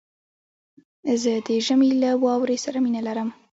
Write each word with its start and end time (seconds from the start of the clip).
زه 1.21 1.31
د 1.47 1.49
ژمي 1.65 1.89
له 2.01 2.09
واورو 2.23 2.55
سره 2.65 2.77
مينه 2.85 3.01
لرم 3.07 3.29